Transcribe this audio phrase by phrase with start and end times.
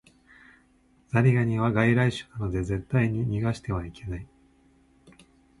[1.09, 4.27] ザリガニは外来種なので絶対に逃してはいけない